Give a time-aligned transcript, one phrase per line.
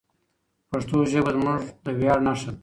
[0.69, 2.59] پښتو ژبه زموږ د ویاړ نښه ده.